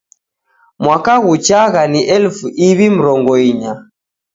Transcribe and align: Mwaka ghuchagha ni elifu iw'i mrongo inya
Mwaka 0.83 1.13
ghuchagha 1.25 1.81
ni 1.91 2.01
elifu 2.15 2.45
iw'i 2.67 2.87
mrongo 2.95 3.33
inya 3.49 3.73